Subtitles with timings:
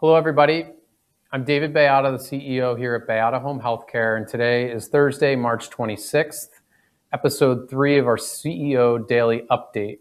[0.00, 0.64] Hello, everybody.
[1.32, 5.70] I'm David Baiada, the CEO here at Bayada Home Healthcare, and today is Thursday, March
[5.70, 6.50] 26th,
[7.12, 9.98] episode three of our CEO Daily Update.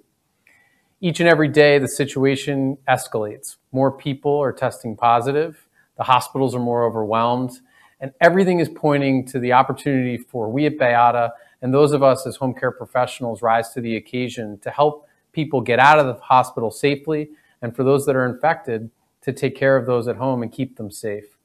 [1.01, 3.55] Each and every day, the situation escalates.
[3.71, 5.67] More people are testing positive,
[5.97, 7.53] the hospitals are more overwhelmed,
[7.99, 11.31] and everything is pointing to the opportunity for we at Bayada
[11.63, 15.59] and those of us as home care professionals rise to the occasion to help people
[15.59, 17.31] get out of the hospital safely,
[17.63, 18.91] and for those that are infected,
[19.27, 21.37] to take care of those at home and keep them safe.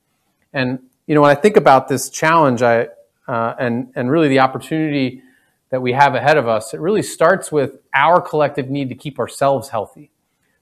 [0.52, 2.87] And you know, when I think about this challenge, I
[3.27, 5.20] uh, and and really the opportunity
[5.70, 9.19] that we have ahead of us, it really starts with our collective need to keep
[9.19, 10.12] ourselves healthy.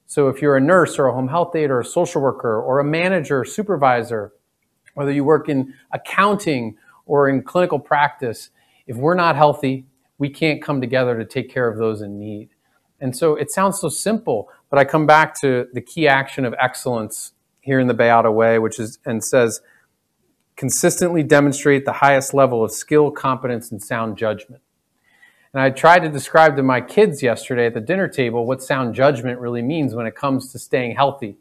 [0.07, 2.79] So if you're a nurse or a home health aide or a social worker or
[2.79, 4.33] a manager, supervisor,
[4.95, 6.75] whether you work in accounting
[7.05, 8.49] or in clinical practice,
[8.87, 9.85] if we're not healthy,
[10.17, 12.49] we can't come together to take care of those in need.
[13.01, 16.53] And so it sounds so simple, but I come back to the key action of
[16.59, 19.61] excellence here in the Bayada Way, which is and says
[20.55, 24.61] consistently demonstrate the highest level of skill, competence, and sound judgment.
[25.53, 28.93] And I tried to describe to my kids yesterday at the dinner table what sound
[28.93, 31.37] judgment really means when it comes to staying healthy.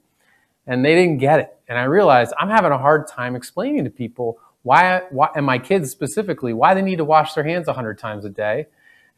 [0.67, 1.57] And they didn't get it.
[1.69, 5.59] And I realized I'm having a hard time explaining to people why, why and my
[5.59, 8.67] kids specifically, why they need to wash their hands 100 times a day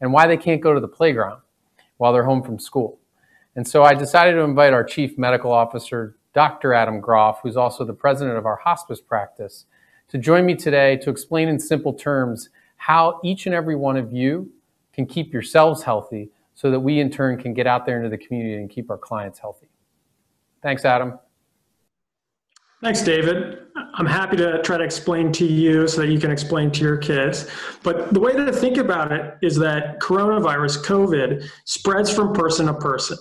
[0.01, 1.41] and why they can't go to the playground
[1.97, 2.99] while they're home from school.
[3.55, 6.73] And so I decided to invite our chief medical officer, Dr.
[6.73, 9.65] Adam Groff, who's also the president of our hospice practice,
[10.09, 14.11] to join me today to explain in simple terms how each and every one of
[14.11, 14.51] you
[14.93, 18.17] can keep yourselves healthy so that we in turn can get out there into the
[18.17, 19.67] community and keep our clients healthy.
[20.61, 21.19] Thanks, Adam.
[22.81, 23.59] Thanks, David.
[23.95, 26.97] I'm happy to try to explain to you so that you can explain to your
[26.97, 27.47] kids.
[27.83, 32.73] But the way to think about it is that coronavirus, COVID, spreads from person to
[32.73, 33.17] person.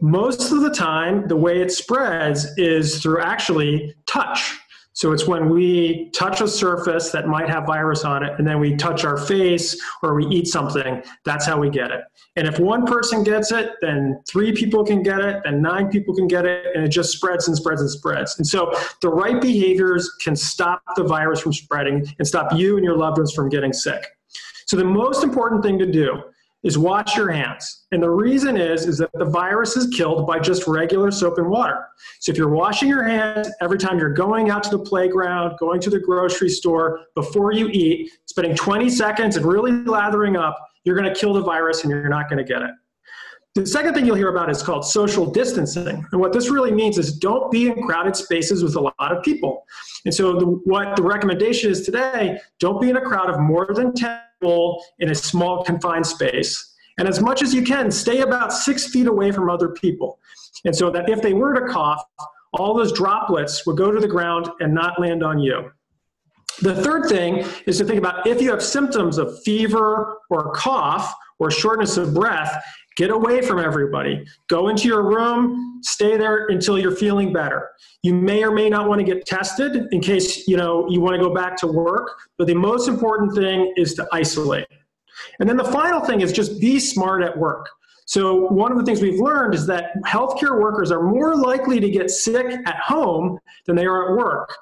[0.00, 4.58] Most of the time, the way it spreads is through actually touch.
[4.92, 8.58] So it's when we touch a surface that might have virus on it, and then
[8.58, 11.02] we touch our face or we eat something.
[11.24, 12.00] That's how we get it.
[12.34, 16.14] And if one person gets it, then three people can get it, then nine people
[16.14, 18.38] can get it, and it just spreads and spreads and spreads.
[18.38, 22.84] And so the right behaviors can stop the virus from spreading and stop you and
[22.84, 24.04] your loved ones from getting sick.
[24.66, 26.22] So the most important thing to do
[26.64, 27.86] is wash your hands.
[27.92, 31.48] And the reason is, is that the virus is killed by just regular soap and
[31.48, 31.86] water.
[32.20, 35.80] So if you're washing your hands every time you're going out to the playground, going
[35.82, 40.96] to the grocery store, before you eat, spending 20 seconds and really lathering up, you're
[40.96, 42.70] gonna kill the virus and you're not gonna get it.
[43.54, 46.06] The second thing you'll hear about is called social distancing.
[46.12, 49.22] And what this really means is don't be in crowded spaces with a lot of
[49.24, 49.64] people.
[50.04, 53.68] And so the, what the recommendation is today, don't be in a crowd of more
[53.74, 56.74] than 10 in a small confined space.
[56.98, 60.18] And as much as you can, stay about six feet away from other people.
[60.64, 62.02] And so that if they were to cough,
[62.52, 65.70] all those droplets would go to the ground and not land on you.
[66.62, 71.14] The third thing is to think about if you have symptoms of fever or cough
[71.38, 72.64] or shortness of breath,
[72.98, 74.26] Get away from everybody.
[74.48, 77.70] Go into your room, stay there until you're feeling better.
[78.02, 81.14] You may or may not want to get tested in case, you know, you want
[81.14, 84.66] to go back to work, but the most important thing is to isolate.
[85.38, 87.68] And then the final thing is just be smart at work.
[88.06, 91.88] So one of the things we've learned is that healthcare workers are more likely to
[91.88, 94.56] get sick at home than they are at work.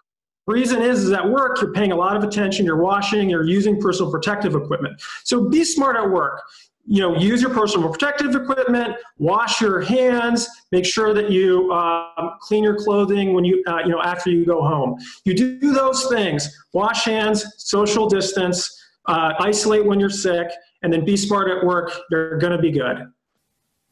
[0.46, 3.48] The reason is, is at work, you're paying a lot of attention, you're washing, you're
[3.48, 5.00] using personal protective equipment.
[5.24, 6.42] So be smart at work
[6.86, 12.36] you know, use your personal protective equipment, wash your hands, make sure that you uh,
[12.40, 14.96] clean your clothing when you, uh, you know, after you go home.
[15.24, 20.48] You do those things, wash hands, social distance, uh, isolate when you're sick,
[20.82, 21.92] and then be smart at work.
[22.10, 23.10] You're going to be good.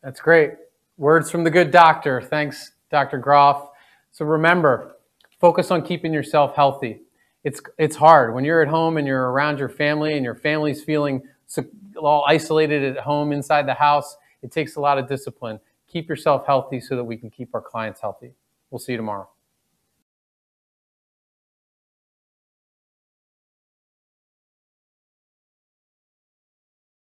[0.03, 0.53] That's great.
[0.97, 2.23] Words from the good doctor.
[2.23, 3.19] Thanks, Dr.
[3.19, 3.71] Groff.
[4.13, 4.97] So remember,
[5.41, 7.01] focus on keeping yourself healthy.
[7.43, 10.85] It's, it's hard when you're at home and you're around your family and your family's
[10.85, 11.23] feeling
[11.97, 14.17] all isolated at home inside the house.
[14.43, 15.61] It takes a lot of discipline.
[15.87, 18.33] Keep yourself healthy so that we can keep our clients healthy.
[18.71, 19.29] We'll see you tomorrow.